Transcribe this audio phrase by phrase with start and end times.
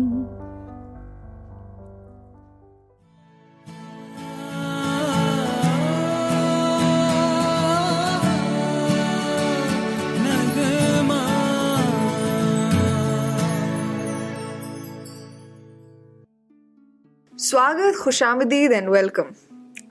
[18.02, 19.24] खुशामदीद and welcome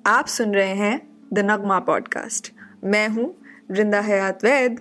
[0.05, 3.37] आप सुन रहे हैं द नगमा पॉडकास्ट मैं हूँ
[3.71, 4.79] वृंदा हयात वैद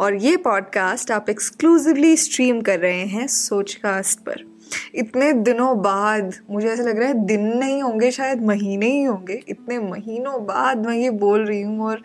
[0.00, 4.60] और ये पॉडकास्ट आप एक्सक्लूसिवली स्ट्रीम कर रहे हैं सोचकास्ट पर.
[4.94, 9.44] इतने दिनों बाद, मुझे ऐसा लग रहा है दिन नहीं होंगे, शायद महीने ही होंगे.
[9.48, 12.02] इतने महीनों बाद मैं ये बोल रही हूँ और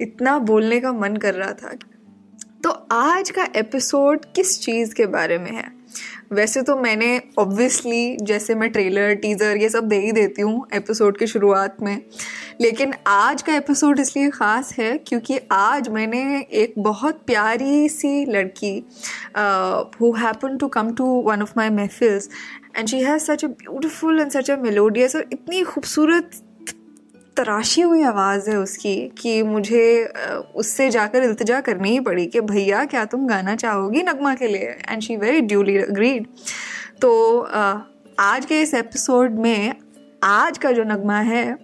[0.00, 1.74] इतना बोलने का मन कर रहा था.
[2.64, 5.81] तो आज का एपिसोड किस चीज़ के बारे में है?
[6.32, 11.18] वैसे तो मैंने ऑब्वियसली जैसे मैं ट्रेलर टीज़र ये सब दे ही देती हूँ एपिसोड
[11.18, 12.02] की शुरुआत में।
[12.60, 16.22] लेकिन आज का एपिसोड इसलिए ख़ास है क्योंकि आज मैंने
[16.52, 18.74] एक बहुत प्यारी सी लड़की
[20.00, 22.28] who happen to come to one of my mehfils
[22.76, 26.30] and she has such a beautiful and such a melodious और इतनी खूबसूरत
[27.36, 30.04] तराशी हुई आवाज़ है उसकी कि मुझे
[30.54, 34.76] उससे जाकर इल्तजा करनी ही पड़ी कि भैया, क्या तुम गाना चाहोगी नगमा के लिए?
[34.88, 36.26] And she very duly agreed
[37.00, 37.40] तो
[38.20, 39.74] आज के इस एपिसोड में
[40.22, 41.56] आज का जो नगमा है,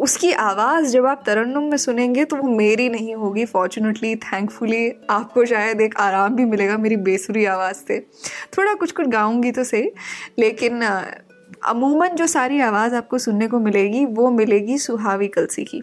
[0.00, 5.44] उसकी आवाज़ जब आप तरन्नुम में सुनेंगे तो वो मेरी नहीं होगी फॉर्चुनेटली थैंकफुली आपको
[5.44, 7.98] शायद एक आराम भी मिलेगा मेरी बेसुरी आवाज़ से।
[8.58, 9.90] थोड़ा कुछ कुछ गाऊँगी तो सही,
[10.38, 10.82] लेकिन
[11.64, 15.82] अमूमन जो सारी आवाज़ आपको सुनने को मिलेगी, वो मिलेगी सुहावी कलसी की।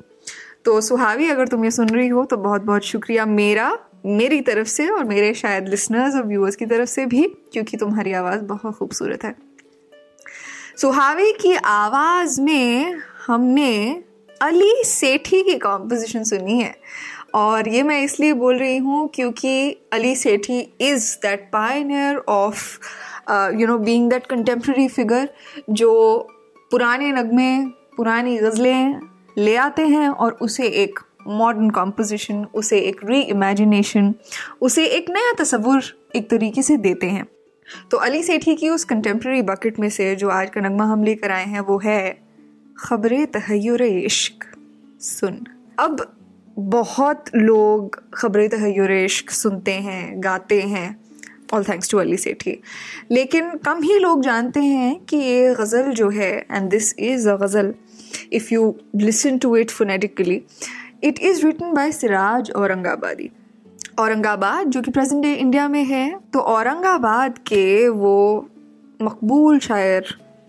[0.65, 4.67] तो सुहावी, अगर तुम ये सुन रही हो तो बहुत बहुत शुक्रिया मेरा, मेरी तरफ़
[4.67, 7.23] से और मेरे शायद लिसनर्स और व्यूअर्स की तरफ़ से भी,
[7.53, 9.35] क्योंकि तुम्हारी आवाज़ बहुत खूबसूरत है।
[10.77, 12.95] सुहावी की आवाज़ में
[13.27, 14.03] हमने
[14.41, 16.75] अली सेठी की कॉम्पोजिशन सुनी है।
[17.35, 22.79] और ये मैं इसलिए बोल रही हूँ क्योंकि Ali Sethi is that pioneer of
[23.31, 25.29] you know being that contemporary figure
[25.69, 26.17] जो
[26.71, 27.65] पुराने नगमे,
[27.97, 28.99] पुरानी गज़लें
[29.37, 34.15] ले आते हैं और उसे एक मॉडर्न कॉम्पोजिशन उसे एक री इमेजिनेशन
[34.61, 35.83] उसे एक नया तस्वुर
[36.15, 37.25] एक तरीके से देते हैं।
[37.91, 41.31] तो अली सेठी की उस कंटेम्प्रेरी बकेट में से जो आज का नगमा हम लेकर
[41.31, 42.21] आए हैं वो है
[42.77, 44.45] खबर तहयर इश्क।
[44.99, 45.45] सुन।
[45.79, 46.17] अब
[46.59, 51.08] बहुत लोग खबर तहयर इश्क सुनते हैं, गाते हैं।
[51.53, 52.57] All thanks to Ali Sethi
[53.11, 57.35] लेकिन कम ही लोग जानते हैं कि ये गज़ल जो है and this is a
[57.35, 57.73] ghazal
[58.33, 60.41] if you listen to it phonetically
[61.03, 63.29] it is written by Siraj Aurangabadi
[63.99, 68.49] Aurangabad, जो कि प्रेजेंट डे इंडिया में है तो औरंगाबाद के वो
[69.01, 70.05] मकबूल शायर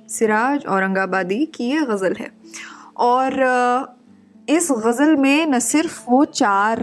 [0.09, 2.31] सिराज औरंगाबादी की ये गज़ल है।
[2.97, 3.33] और
[4.49, 6.83] इस गज़ल में न सिर्फ़ वो चार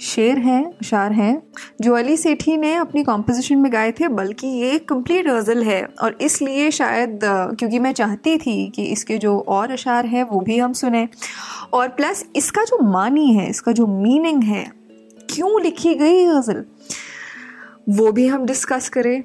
[0.00, 1.42] शेर हैं, अशार हैं।
[1.80, 5.88] जो अली सेठी ने अपनी कॉम्पोजिशन में गाए थे, बल्कि ये एक कंप्लीट गज़ल है।
[6.02, 10.58] और इसलिए शायद क्योंकि मैं चाहती थी कि इसके जो और अशार हैं, वो भी
[10.58, 11.08] हम सुने।
[11.72, 14.70] और प्लस इसका जो मानी है, इसका जो मीनिंग है,
[15.30, 16.64] क्यों लिखी गई गज़ल
[17.88, 19.22] वो भी हम डिस्कस करें।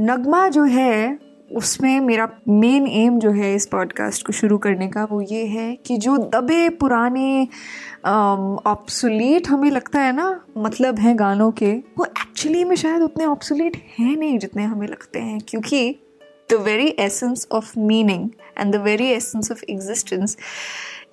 [0.00, 1.18] नगमा जो है
[1.52, 5.76] उसमें मेरा मेन एम जो है इस पॉडकास्ट को शुरू करने का वो ये है
[5.86, 7.48] कि जो दबे पुराने
[8.70, 13.76] ऑप्सुलेट हमें लगता है ना मतलब हैं गानों के, वो एक्चुअली में शायद उतने ऑप्सुलेट
[13.98, 15.96] हैं नहीं जितने हमें लगते हैं, क्योंकि
[16.50, 20.36] the very essence of meaning and the very essence of existence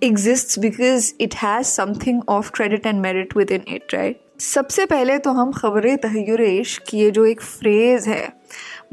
[0.04, 4.42] exist because it has something of credit and merit within it right?
[4.42, 8.39] सबसे पहले तो हम खबर तहयर की ये जो एक फ्रेज़ है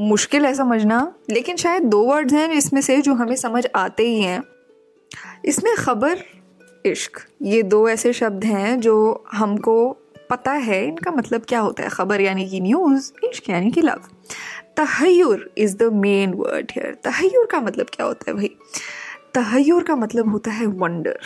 [0.00, 4.20] मुश्किल है समझना, लेकिन शायद दो वर्ड्स हैं इसमें से जो हमें समझ आते ही
[4.20, 4.42] हैं।
[5.44, 6.18] इसमें खबर,
[6.86, 9.96] इश्क, ये दो ऐसे शब्द हैं जो हमको
[10.30, 11.88] पता है, इनका मतलब क्या होता है?
[11.88, 14.08] खबर यानी कि न्यूज़ इश्क यानी कि love
[14.76, 18.50] tahayyur is the main word here तहयर का मतलब क्या होता है भाई?
[19.34, 21.18] तहयर का मतलब होता है वंडर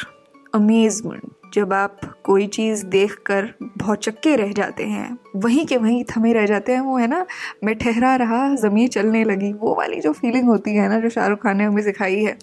[0.54, 3.49] अमेजमेंट जब आप कोई चीज़ देख कर
[3.79, 7.25] बहुत चक्के रह जाते हैं, वहीं के वहीं थमे रह जाते हैं, वो है ना,
[7.64, 11.43] मैं ठहरा रहा, ज़मीन चलने लगी, वो वाली जो फीलिंग होती है ना, जो शाहरुख
[11.43, 12.37] खान ने हमें सिखाई है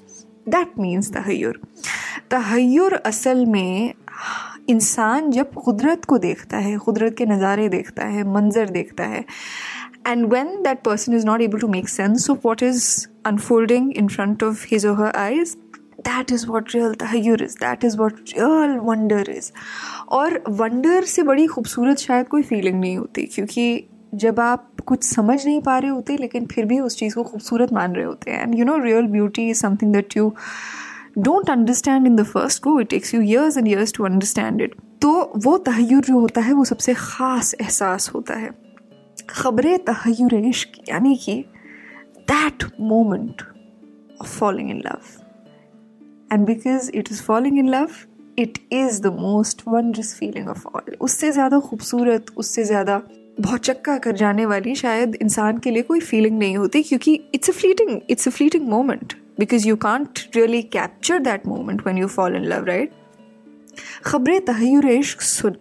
[0.49, 1.59] दैट मीन्स तहयर
[2.31, 3.93] तहयर असल में
[4.69, 9.25] इंसान जब कुदरत को देखता है, कुदरत के नज़ारे देखता है, मंज़र देखता है
[10.07, 14.07] and when that person is not able to make sense of what is unfolding in
[14.07, 15.55] front of his or her eyes
[16.07, 19.51] that is what real tahayyur is that is what real wonder is
[20.09, 25.45] और wonder से बड़ी खूबसूरत शायद कोई feeling नहीं होती, क्योंकि जब आप कुछ समझ
[25.45, 28.41] नहीं पा रहे होते, लेकिन फिर भी उस चीज़ को खूबसूरत मान रहे होते हैं।
[28.41, 30.31] And you know real beauty is something that you
[31.17, 34.75] don't understand in the first go it takes you years and years to understand it
[35.01, 35.11] तो
[35.45, 38.49] वो तहयर जो होता है, वो सबसे ख़ास एहसास होता है।
[39.29, 41.33] ख़बर तहयर इश्क यानी कि
[42.31, 43.41] that moment
[44.21, 45.26] of falling in love
[46.31, 47.89] and because it is falling in love
[48.39, 53.01] it is the most wondrous feeling of all उससे ज़्यादा खूबसूरत, उससे ज़्यादा
[53.39, 57.49] बहुत चक्का कर जाने वाली शायद इंसान के लिए कोई फीलिंग नहीं होती क्योंकि it's
[57.49, 62.07] a fleeting it's a fleeting moment because you can't really capture that moment when you
[62.07, 62.91] fall in love right
[64.05, 65.55] खबरें तहयर इश्क सुन,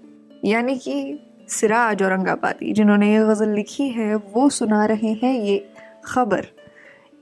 [0.44, 1.18] यानी कि
[1.50, 5.58] सिराज औरंगाबादी जिन्होंने ये गज़ल लिखी है, वो सुना रहे हैं ये
[6.04, 6.46] खबर।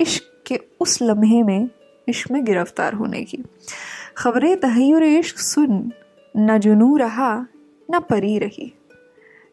[0.00, 1.68] इश्क के उस लम्हे में
[2.08, 3.38] इश्क में गिरफ़्तार होने की।
[4.16, 5.92] खबरें तहयर इश्क सुन,
[6.36, 7.46] न जुनू रहा,
[7.90, 8.72] न परी रही।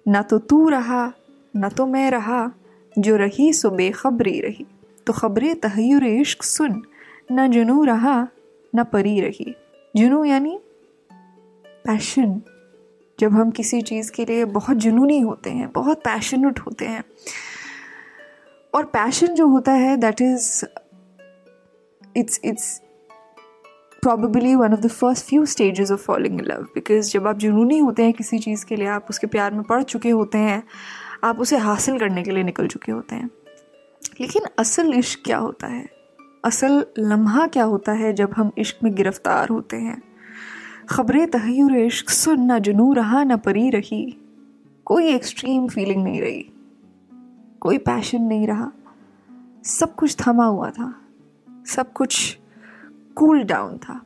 [0.07, 1.13] न तो तू रहा,
[1.57, 2.51] न तो मैं रहा,
[3.00, 4.65] जो रही सो बेखबरी रही।
[5.07, 6.83] तो खबरें तहयर इश्क सुन,
[7.31, 8.27] न जुनू रहा,
[8.75, 9.56] न परी रही।
[9.95, 10.59] जुनू यानी
[11.65, 12.42] पैशन।
[13.19, 17.03] जब हम किसी चीज़ के लिए बहुत जुनूनी होते हैं, बहुत पैशनेट होते हैं,
[18.74, 20.65] और पैशन जो होता है that is
[22.18, 22.80] it's it's
[24.08, 27.78] probably one of the first few stages of falling in love, because जब आप जुनूनी
[27.78, 30.63] होते हैं किसी चीज़ के लिए, आप उसके प्यार में पड़ चुके होते हैं,
[31.24, 33.30] आप उसे हासिल करने के लिए निकल चुके होते हैं।
[34.22, 35.90] लेकिन असल इश्क क्या होता है?
[36.46, 40.02] असल लम्हा क्या होता है जब हम इश्क में गिरफ़्तार होते हैं?
[40.90, 44.18] खबरें तहयर इश्क सुन ना जुनू रहा ना परी रही।
[44.86, 46.46] कोई एक्सट्रीम फीलिंग नहीं रही।
[47.60, 48.72] कोई पैशन नहीं रहा।
[49.63, 51.00] सब कुछ थमा हुआ था।
[51.66, 52.38] सब कुछ
[53.15, 54.06] कूल डाउन था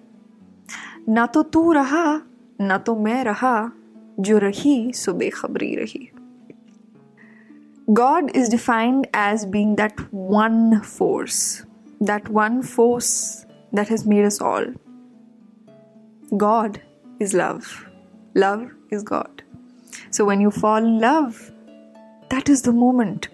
[1.09, 2.21] ना तो तू रहा
[2.61, 3.71] ना तो मैं रहा
[4.19, 6.11] जो रही सो बेखबरी रही
[8.33, 11.65] is defined as being that one force,
[12.01, 14.65] that one force that has made us all.
[16.37, 16.81] God
[17.19, 17.85] is love.
[18.33, 19.43] Love is God.
[20.09, 21.51] So when you fall in love,
[22.29, 23.29] that is the moment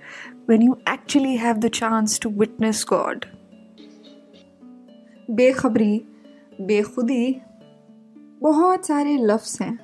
[0.46, 3.28] when you actually have the chance to witness God.
[5.30, 6.02] बेखबरी,
[6.62, 7.42] बेखुदी,
[8.42, 9.80] बहुत सारे लफ्ज़ हैं।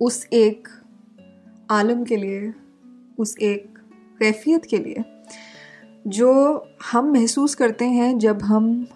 [0.00, 0.68] उस एक
[1.70, 2.54] आलम के लिए,
[3.18, 3.78] उस एक
[4.18, 5.04] कैफियत के लिए,
[6.06, 8.86] जो हम महसूस करते हैं जब हम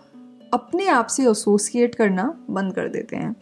[0.54, 3.36] अपने आप से एसोसिएट करना बंद कर देते हैं।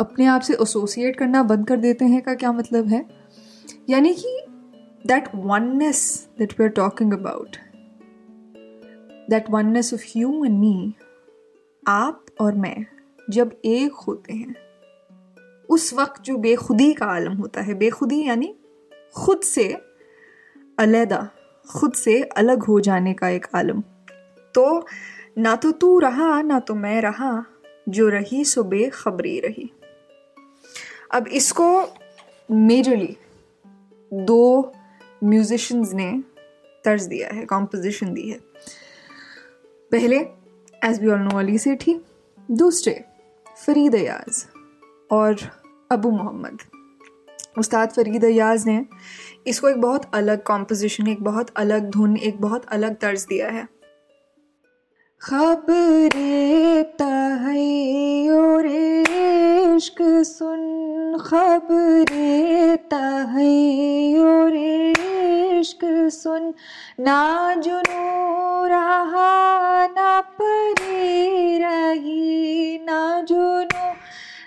[0.00, 3.06] अपने आप से एसोसिएट करना बंद कर देते हैं का क्या मतलब है?
[3.90, 4.40] यानी कि
[5.06, 7.56] that oneness that we are talking about
[9.30, 10.94] that oneness of you and me
[11.88, 12.86] आप और मैं,
[13.30, 14.54] जब एक होते हैं,
[15.68, 18.54] उस वक्त जो बेखुदी का आलम होता है, बेखुदी यानी
[19.16, 19.76] खुद से
[20.78, 21.28] अलहदा,
[21.70, 23.80] खुद से अलग हो जाने का एक आलम।
[24.54, 24.86] तो
[25.38, 27.44] ना तो तू रहा, ना तो मैं रहा,
[27.88, 29.70] जो रही सो बेखबरी रही।
[31.12, 31.88] अब इसको
[32.50, 33.16] मेजरली
[34.12, 34.72] दो
[35.24, 36.22] म्यूजिशंस ने
[36.84, 38.40] तर्ज दिया है कॉम्पोजिशन दी है।
[39.92, 40.16] पहले
[40.84, 42.00] as we all know Ali Sethi,
[42.50, 43.04] दूसरे,
[43.66, 44.44] फरीद अयाज
[45.10, 45.36] और
[45.90, 46.58] अबू मोहम्मद।
[47.58, 48.84] उस्ताद फरीद अयाज ने
[49.46, 53.66] इसको एक बहुत अलग कॉम्पोजिशन एक बहुत अलग धुन, एक बहुत अलग तर्ज दिया है।
[55.22, 58.82] खबरे तहयोरे
[59.76, 62.76] इश्क सुन, खबरे
[65.66, 66.54] इश्क सुन,
[67.00, 73.94] ना जुनू रहा, ना परी रही, ना जुनू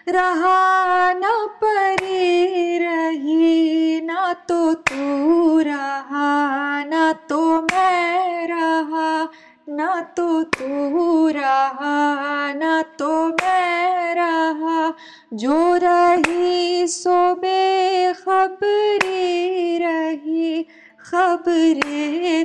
[0.10, 9.28] रहा, ना परी रही, ना तो तू रहा, ना तो मैं रहा,
[9.70, 14.94] ना तो तू रहा, ना तो मैं रहा।
[15.34, 20.68] जो रही सो बेखबरी रही
[21.10, 22.42] खबरे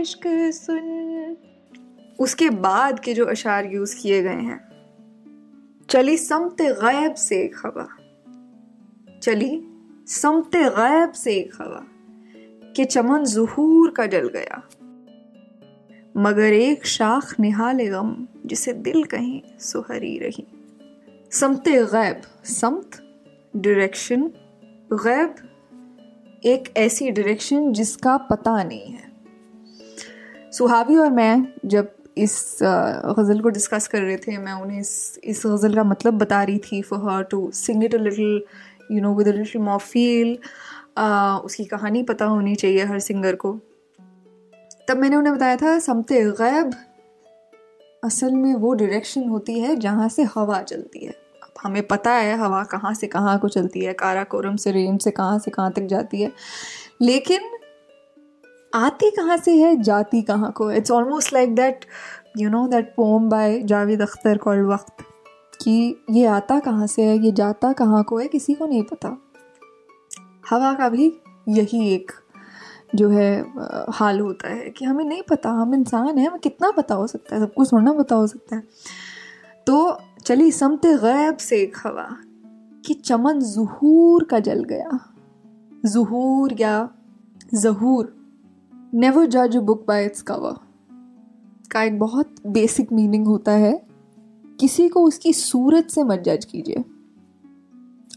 [0.00, 1.36] इश्क सुन।
[2.18, 4.68] उसके बाद के जो अशार यूज़ किए गए हैं।
[5.90, 7.88] चली समत गैब से एक हवा।
[9.22, 9.62] चली
[10.06, 11.86] समत गैब से एक हवा
[12.76, 14.68] कि चमन जहूर का जल गया।
[16.16, 20.46] मगर एक शाख निहाल गम जिसे दिल कहीं सुहरी रही।
[21.32, 22.90] समत गैब, समत
[23.56, 24.32] डायरेक्शन
[24.92, 25.34] गैब
[26.42, 29.08] एक ऐसी डायरेक्शन जिसका पता नहीं है।
[30.52, 35.42] सुहावी और मैं जब इस गज़ल को डिस्कस कर रहे थे, मैं उन्हें इस इस
[35.46, 38.42] गज़ल का मतलब बता रही थी for her to sing it a little
[38.92, 40.32] you know with a little more feel
[41.44, 43.52] उसकी कहानी पता होनी चाहिए हर सिंगर को।
[44.88, 46.74] तब मैंने उन्हें बताया था, समते गैब,
[48.04, 51.19] असल में वो डायरेक्शन होती है जहाँ से हवा चलती है।
[51.62, 55.38] हमें पता है हवा कहाँ से कहाँ को चलती है, काराकोरम से, रेम से कहाँ
[55.38, 56.32] से कहाँ तक जाती है।
[57.02, 57.50] लेकिन
[58.74, 61.84] आती कहाँ से है, जाती कहाँ को it's almost like that
[62.38, 65.04] you know that poem by Javed Akhtar called Waqt
[65.62, 69.16] कि ये आता कहाँ से है, ये जाता कहाँ को है, किसी को नहीं पता।
[70.50, 71.12] हवा का भी
[71.48, 72.12] यही एक
[72.94, 73.40] जो है
[73.90, 77.34] हाल होता है कि हमें नहीं पता, हम इंसान हैं, हमें कितना पता हो सकता
[77.36, 78.62] है, सब कुछ थोड़ा पता हो सकता है।
[79.66, 79.98] तो
[80.30, 82.06] चली समत गैब से एक हवा
[82.86, 84.98] कि चमन जहूर का जल गया।
[85.86, 86.74] जहूर या
[87.54, 88.12] जहूर
[88.94, 90.54] नेवर जज a book by its cover
[91.72, 93.72] का एक बहुत बेसिक मीनिंग होता है,
[94.60, 96.84] किसी को उसकी सूरत से मत जज कीजिए।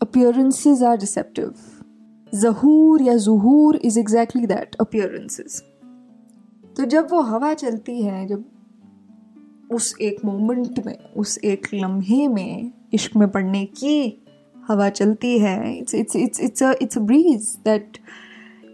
[0.01, 1.53] अपियरेंसेस आर डिसेप्टिव
[2.33, 5.61] जहूर या zahoor is exactly that appearances
[6.77, 8.45] तो जब वो हवा चलती है, जब
[9.73, 14.23] उस एक मोमेंट में, उस एक लम्हे में, इश्क में पड़ने की
[14.67, 17.97] हवा चलती है। It's it's it's it's it's a breeze that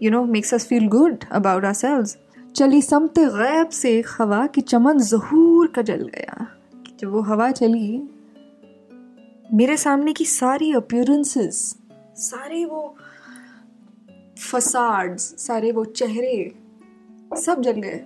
[0.02, 2.16] you know makes us feel good about ourselves
[2.56, 6.46] चली समत गैब से हवा की चमन जहूर का जल गया।
[7.00, 8.02] जब वो हवा चली,
[9.54, 11.76] मेरे सामने की सारी अपियरेंसेस
[12.16, 12.94] सारे वो
[14.38, 16.52] फसाड्स सारे वो चेहरे
[17.36, 18.00] सब जल गए।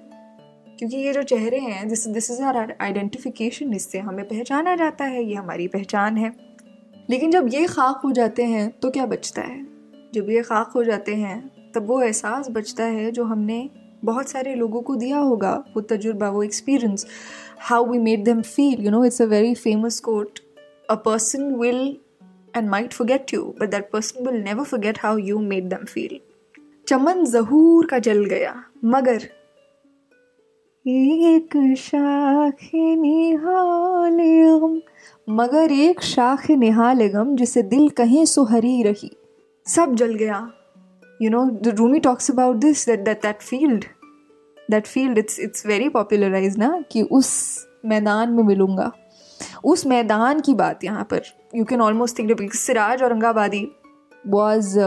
[0.84, 5.22] क्योंकि ये जो चेहरे हैं this this is our identification इससे हमें पहचाना जाता है,
[5.24, 6.30] ये हमारी पहचान है।
[7.10, 9.66] लेकिन जब ये खाक हो जाते हैं तो क्या बचता है?
[10.14, 13.68] जब ये खाक हो जाते हैं, तब वो एहसास बचता है जो हमने
[14.04, 17.06] बहुत सारे लोगों को दिया होगा, वो तजुर्बा, वो experience
[17.60, 20.38] how we made them feel you know it's a very famous quote
[20.90, 21.96] a person will
[22.54, 26.18] and might forget you but that person will never forget how you made them feel
[26.88, 29.28] चमन जहूर का जल गया, मगर
[30.86, 34.16] एक शाख निहाल
[34.60, 34.80] गम,
[35.28, 39.10] मगर एक शाख निहाल गम जिसे दिल कहीं सुहरी रही।
[39.66, 40.40] सब जल गया।
[41.22, 43.86] You know the Rumi talks about this that that that field
[44.68, 47.30] that field, it's it's very popularized ना, कि उस
[47.84, 48.90] मैदान में मिलूँगा।
[49.64, 51.22] उस मैदान की बात यहाँ पर
[51.54, 53.66] you can almost think Siraj Aurangabadi
[54.28, 54.78] was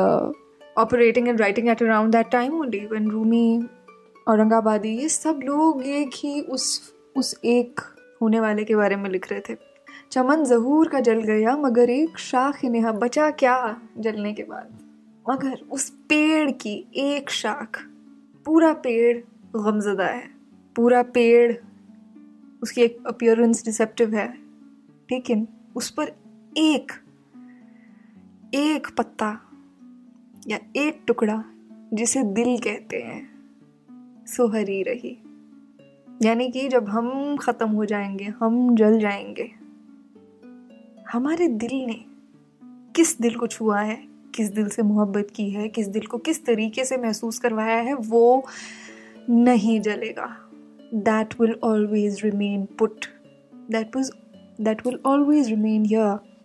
[0.77, 3.47] operating and writing at around that time only when Rumi
[4.27, 7.81] Aurangabadi, ये सब लोग एक ही उस उस एक
[8.21, 9.57] होने वाले के बारे में लिख रहे थे।
[10.11, 14.79] चमन जहूर का जल गया, मगर एक शाख नेहा, बचा क्या जलने के बाद?
[15.29, 17.87] मगर उस पेड़ की एक शाख,
[18.45, 19.17] पूरा पेड़
[19.59, 20.29] गमजदा है।
[20.75, 21.57] पूरा पेड़,
[22.63, 24.37] उसकी एक अपियरेंस डिसेप्टिव है।
[25.11, 26.07] लेकिन उस पर
[26.57, 26.91] एक
[28.53, 29.41] एक पत्ता
[30.47, 31.43] या एक टुकड़ा,
[31.93, 33.36] जिसे दिल कहते हैं
[34.27, 35.17] सुहरी रही।
[36.21, 39.51] यानी कि जब हम ख़त्म हो जाएँगे, हम जल जाएँगे।
[41.11, 42.05] हमारे दिल ने
[42.95, 44.03] किस दिल को छुआ है,
[44.35, 47.93] किस दिल से मोहब्बत की है, किस दिल को किस तरीके से महसूस करवाया है,
[47.93, 48.45] वो
[49.29, 50.37] नहीं जलेगा।
[50.93, 53.05] That will always remain but
[53.71, 54.11] that was
[54.61, 56.36] that will always remain यर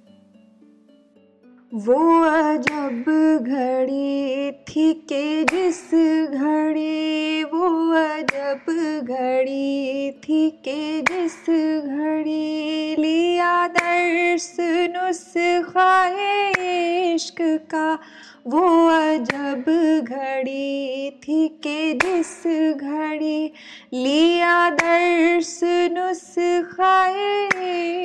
[1.75, 3.05] वो अजब
[3.49, 5.87] घड़ी थी के जिस
[6.31, 8.64] घड़ी, वो अजब
[9.05, 11.41] घड़ी थी के जिस
[11.87, 16.07] घड़ी। लिया दर्श नुस्खा
[17.14, 17.99] इश्क का
[18.46, 19.64] वो अजब
[20.02, 22.42] घड़ी थी के जिस
[22.76, 23.52] घड़ी
[23.92, 27.49] लिया दर्श नुस्खाए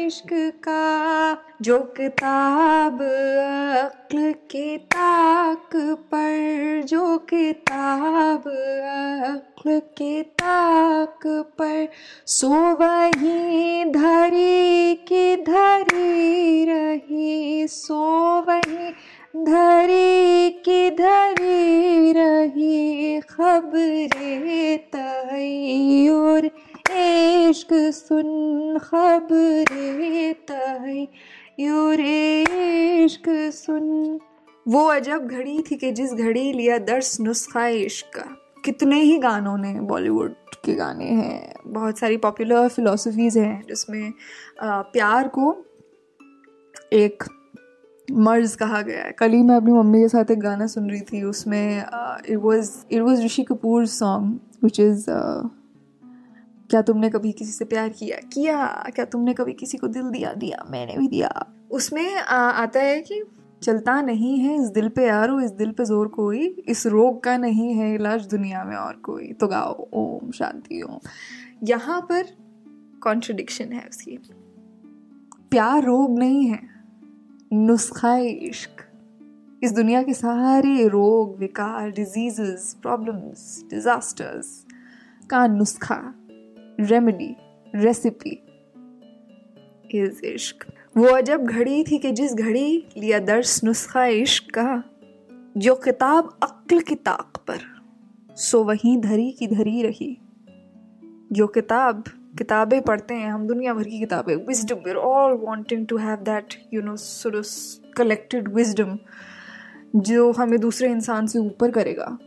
[0.05, 11.87] इश्क का, जो किताब अक्ल के ताक पर, जो किताब अक्ल के ताक पर,
[12.25, 18.01] सो वही धरी की धरी रही, सो
[18.41, 18.93] वही
[19.33, 26.45] धरी की धरी रही खबरे तय्योर
[26.91, 34.19] इश्क सुन खबरे तय्योर इश्क सुन।
[34.65, 38.25] वो अजब घड़ी थी कि जिस घड़ी लिया दर्स नुस्खा इश्क का।
[38.65, 40.33] कितने ही गानों ने बॉलीवुड
[40.65, 44.11] के गाने हैं। बहुत सारी पॉपुलर फिलोसफीज़ हैं जिसमें
[44.63, 45.55] प्यार को
[46.93, 47.23] एक
[48.07, 51.01] मर्ज कहा गया है। कल ही मैं अपनी मम्मी के साथ एक गाना सुन रही
[51.01, 55.05] थी उसमें it was it was Rishi Kapoor song which is
[56.69, 58.17] क्या तुमने कभी किसी से प्यार किया?
[58.33, 60.33] किया। क्या तुमने कभी किसी को दिल दिया?
[60.33, 63.23] दिया। मैंने भी दिया। उसमें uh, आता है कि
[63.63, 67.37] चलता नहीं है इस दिल पे यारो इस दिल पे ज़ोर कोई इस रोग का
[67.37, 70.99] नहीं है इलाज दुनिया में और कोई। तो गाओ ओम शांति ओम।
[71.63, 72.25] यहाँ पर
[73.03, 74.17] कॉन्ट्रडिक्शन है उसकी।
[75.51, 76.76] प्यार रोग नहीं है।
[77.53, 78.69] नुस्खा इश्क।
[79.63, 84.65] इस दुनिया के सारे रोग, विकार डिजीजेस प्रॉब्लम्स डिजास्टर्स
[85.29, 86.15] का नुस्खा
[86.79, 87.35] रेमेडी
[87.75, 88.43] रेसिपी
[89.91, 90.65] इज़ इश्क।
[90.97, 94.83] वो अजब घड़ी थी कि जिस घड़ी लिया दर्स नुस्खा इश्क का,
[95.57, 97.59] जो किताब अक्ल की ताक पर,
[98.35, 100.17] सो वहीं धरी की धरी रही।
[101.31, 102.03] जो किताब
[102.37, 106.53] किताबें पढ़ते हैं, हम दुनिया भर की किताबें wisdom we all wanting to have that
[106.73, 106.95] you know
[107.97, 108.97] collected wisdom
[109.95, 112.17] जो हमें दूसरे इंसान से ऊपर करेगा।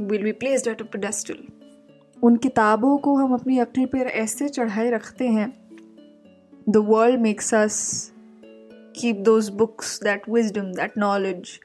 [0.00, 1.32] Will be placed at a
[2.22, 5.52] उन किताबों को हम अपनी अक्ल पर ऐसे चढ़ाए रखते हैं
[6.68, 8.12] the world makes us
[8.96, 11.58] keep those books that wisdom that knowledge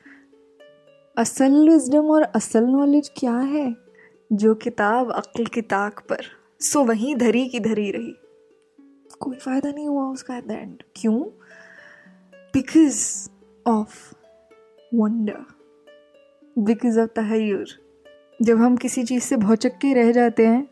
[1.18, 3.76] असल विजडम और असल नॉलेज क्या है?
[4.34, 6.26] जो किताब अक्ल की ताक पर।
[6.66, 8.16] सो वहीं धरी की धरी रही।
[9.20, 11.22] कोई फ़ायदा नहीं हुआ उसका एट द एंड क्यों?
[12.54, 13.30] Because
[13.68, 14.14] of
[14.96, 15.46] wonder
[16.58, 17.66] because of tahayyur.
[18.42, 20.68] जब हम किसी चीज़ से भौचक के रह जाते हैं,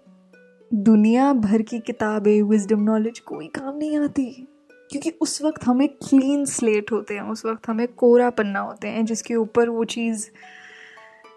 [0.73, 4.47] दुनिया भर की किताबें विजडम नॉलेज कोई काम नहीं आती।
[4.91, 9.05] क्योंकि उस वक्त हमें क्लीन स्लेट होते हैं, उस वक्त हमें कोरा पन्ना होते हैं,
[9.05, 10.29] जिसके ऊपर वो चीज़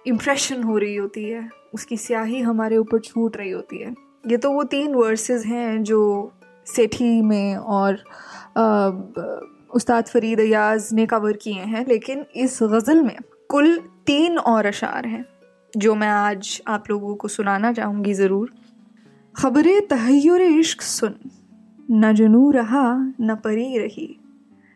[0.06, 4.50] इम्प्रेशन हो रही होती है। उसकी स्याही हमारे ऊपर छूट रही होती है। ये तो
[4.52, 6.32] वो तीन वर्सेस हैं जो
[6.66, 8.02] सेठी में और
[9.70, 13.16] उस्ताद फरीद अयाज ने कवर किए हैं, लेकिन इस गज़ल में
[13.50, 15.24] कुल तीन और अशार हैं,
[15.74, 18.52] जो मैं आज आप लोगों को सुनाना चाहूँगी ज़रूर।
[19.34, 21.14] खबरें तहयर इश्क सुन,
[21.90, 24.08] न जनू रहा, न परी रही।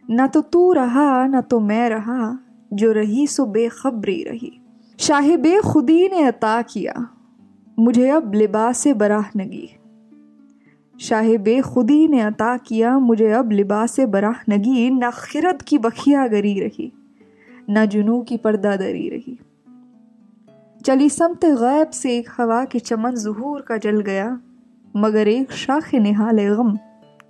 [0.04, 2.38] न तो तू रहा, न तो मैं रहा,
[2.72, 4.52] जो रही सो बेखबरी रही।
[4.98, 6.94] शाह खुदी ने अता किया
[7.80, 9.68] मुझे अब लिबास बराह नगी।
[11.00, 16.60] शाह खुदी ने अता किया, मुझे अब लिबास बराह नगी। न खिरत की बखिया गरी
[16.60, 16.92] रही,
[17.70, 19.38] न जुनू की पर्दा दरी रही।
[20.84, 24.40] चली समत गैब से एक हवा के चमन जहूर का जल गया,
[24.96, 26.78] मगर एक शाख निहाल गम,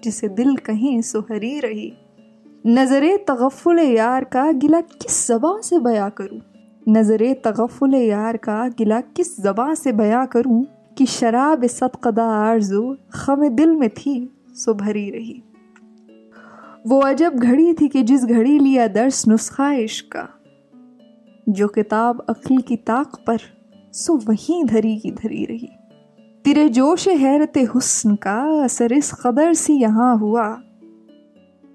[0.04, 1.92] जिसे दिल कहीं सुहरी रही।
[2.66, 6.40] नजरे तगफुल यार का गिला किस जबा से बया करूँ?
[6.86, 10.64] नज़र तगफुल यार का गिला किस जबा से बयां करूँ
[10.98, 14.14] कि शराब सदकदा आरज़ू खम दिल में थी,
[14.54, 15.42] सो भरी रही।
[16.86, 20.28] वो अजब घड़ी थी कि जिस घड़ी लिया दर्स नुस्खा इश्क का,
[21.48, 23.38] जो किताब अक्ल की ताक पर,
[23.92, 25.68] सो वहीं धरी की धरी रही।
[26.44, 30.48] तेरे जोश हैरत हुस्न का असर इस कदर सी यहाँ हुआ।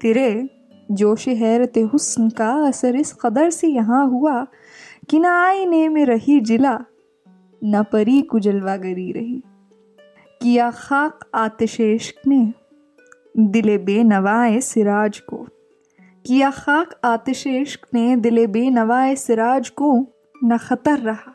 [0.00, 0.48] तेरे
[0.90, 4.46] जोश हैरत हुस्न का असर इस कदर सी यहाँ हुआ
[5.08, 6.78] कि न आईने में रही जिला,
[7.64, 9.42] न परी कुजलवा गरी रही।
[10.42, 12.52] किया खाक आतिश ने,
[13.36, 15.46] दिले बेनवाए सिराज को।
[16.26, 17.46] किया खाक आतिश
[17.94, 20.06] ने, दिले बे नवाए सिराज को,
[20.44, 21.32] न खतर रहा,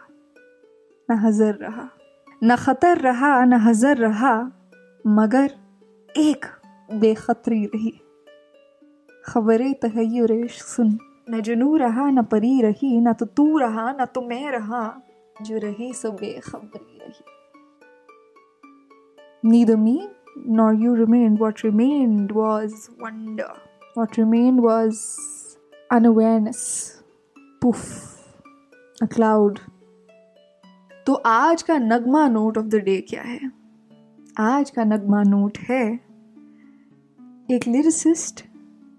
[1.11, 1.89] न हजर रहा।
[2.43, 4.51] न खतर रहा, न हजर रहा,
[5.07, 5.51] मगर
[6.17, 6.45] एक
[6.93, 8.01] बेखतरी रही।
[9.25, 10.97] खबरें तहैर सुन।
[11.29, 15.01] न जुनू रहा, न परी रही, न तो तू रहा, न तो मैं रहा।
[15.41, 17.23] जो रही, सो बेखबरी रही।
[19.65, 20.09] Neither me
[20.47, 23.53] nor you remain what remained was wonder
[23.97, 24.99] what remained was
[25.91, 26.91] unawareness
[27.61, 27.85] poof
[29.01, 29.59] a cloud
[31.05, 33.51] तो आज का नगमा नोट ऑफ़ द डे क्या है?
[34.39, 35.99] आज का नगमा नोट है
[37.51, 38.45] एक लिरिसिस्ट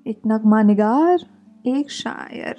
[0.06, 1.18] एक नगमा निगार
[1.66, 2.56] एक शायर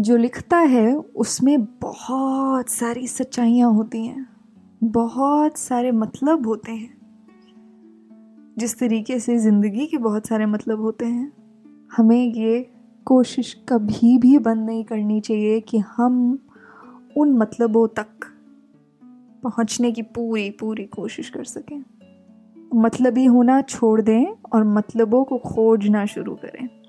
[0.00, 4.26] जो लिखता है, उसमें बहुत सारी सच्चाइयाँ होती हैं।
[4.84, 6.98] बहुत सारे मतलब होते हैं।
[8.58, 11.32] जिस तरीके से ज़िंदगी के बहुत सारे मतलब होते हैं,
[11.96, 12.70] हमें ये
[13.04, 16.38] कोशिश कभी भी बंद नहीं करनी चाहिए कि हम
[17.16, 18.08] उन मतलबों तक
[19.42, 21.84] पहुँचने की पूरी पूरी कोशिश कर सकें।
[22.74, 26.83] मतलबी होना छोड़ दें और मतलबों को खोजना शुरू करें।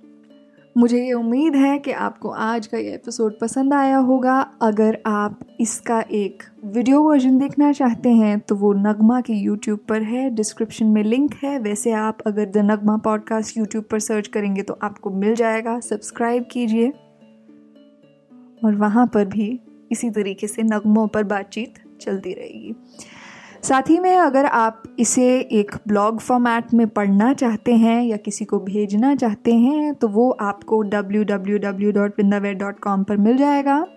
[0.78, 5.40] मुझे ये उम्मीद है कि आपको आज का ये एपिसोड पसंद आया होगा। अगर आप
[5.60, 10.86] इसका एक वीडियो वर्जन देखना चाहते हैं तो वो नगमा के यूट्यूब पर है। डिस्क्रिप्शन
[10.86, 15.10] में लिंक है। वैसे आप अगर द नगमा पॉडकास्ट यूट्यूब पर सर्च करेंगे तो आपको
[15.10, 16.90] मिल जाएगा। सब्सक्राइब कीजिए।
[18.66, 19.60] और वहाँ पर भी
[19.92, 22.76] इसी तरीके से नगमों पर बातचीत चलती रहेगी।
[23.65, 28.45] साथ ही में अगर आप इसे एक ब्लॉग फॉर्मेट में पढ़ना चाहते हैं या किसी
[28.45, 33.88] को भेजना चाहते हैं तो वो आपको www.vrindavet.com पर मिल जाएगा।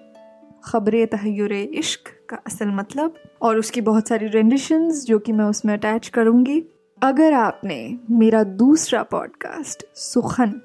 [0.64, 2.00] ख़बरें तहैर इश्क
[2.30, 6.64] का असल मतलब और उसकी बहुत सारी रेंडिशंस जो कि मैं उसमें अटैच करूँगी।
[7.02, 10.60] अगर आपने मेरा दूसरा पॉडकास्ट सुखन,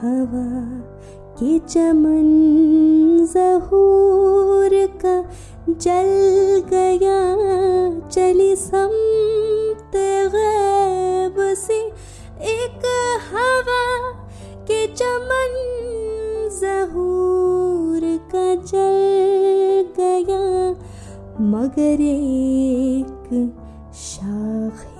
[0.00, 0.80] हवा
[1.38, 2.26] के चमन
[3.34, 5.22] जहूर का
[5.72, 6.10] जल
[6.70, 7.20] गया।
[8.08, 11.80] चली समते गैब सी।
[12.40, 12.82] एक
[13.32, 14.10] हवा
[14.62, 15.52] के चमन
[16.62, 18.00] जहूर
[18.34, 20.70] का जल गया।
[21.40, 23.15] मगर एक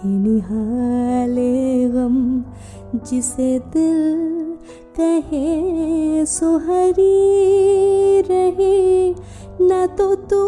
[0.06, 2.44] निहाले गम,
[3.06, 4.16] जिसे दिल
[5.00, 7.22] कहे, सुहरी
[8.20, 9.10] रहे।
[9.60, 10.42] न तो तू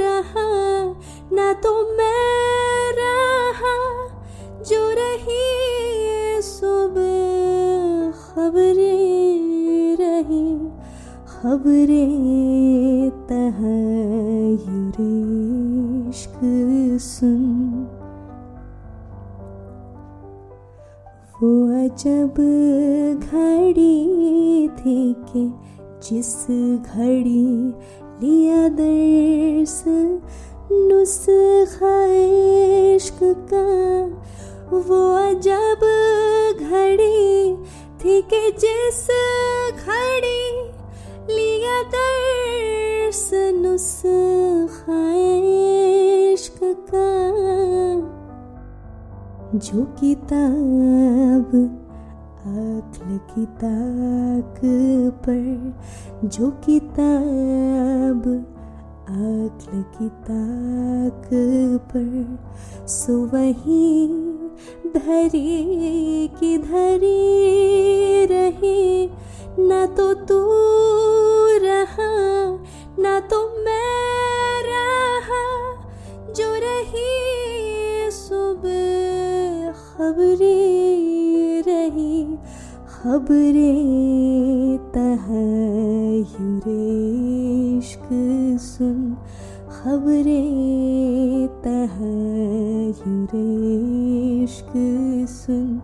[0.00, 0.48] रहा,
[1.32, 3.76] न तो मैं रहा,
[4.62, 10.58] जो रही सुबह खबरें रही,
[11.28, 13.17] खबरें
[21.98, 22.34] वो अजब
[23.32, 25.48] घड़ी थी के
[26.08, 26.46] जिस
[26.86, 27.74] घड़ी
[28.22, 29.84] लिया दर्स
[32.94, 33.66] इश्क का,
[34.76, 35.80] वो अजब
[36.70, 37.56] घड़ी
[38.04, 39.06] थी के जिस
[39.86, 40.44] घड़ी
[41.34, 41.82] लिया
[43.74, 44.02] उस
[46.34, 47.08] इश्क का,
[49.58, 51.77] जो किताब
[52.48, 54.60] अक्ल की ताक
[55.24, 58.22] पर जो किताब,
[59.08, 61.28] अक्ल की ताक
[61.92, 62.38] पर
[62.86, 64.06] सो वही
[64.96, 69.10] धरी की धरी रही।
[69.58, 70.40] ना तो तू
[71.62, 72.10] रहा,
[73.02, 75.44] ना तो मैं रहा,
[76.32, 77.10] जो रही
[78.10, 81.07] सुबह खबरें।
[83.08, 85.38] खबरें तहयुरे
[87.78, 88.08] इश्क
[88.60, 89.16] सुन।
[89.70, 92.04] खबरें तहयुरे
[94.44, 94.72] इश्क
[95.28, 95.80] सुन।